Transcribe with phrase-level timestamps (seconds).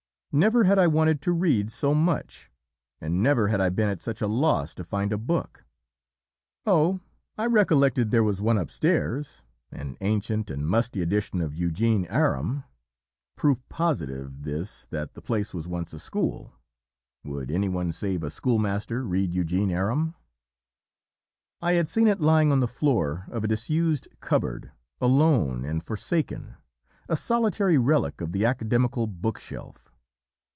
[0.33, 2.49] never had I wanted to read so much
[3.01, 5.65] and never had I been at such a loss to find a book.
[6.65, 7.01] "Oh!
[7.37, 9.43] I recollected there was one upstairs
[9.73, 12.63] an ancient and musty edition of 'Eugene Aram'
[13.35, 16.53] (proof positive, this, that the place was once a school;
[17.25, 20.15] would any one save a schoolmaster read 'Eugene Aram')?
[21.61, 24.71] I had seen it lying on the floor of a disused cupboard
[25.01, 26.55] alone and forsaken:
[27.09, 29.89] a solitary relic of the Academical bookshelf.